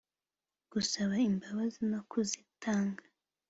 [0.71, 3.03] gusaba imbabazi no kuzitanga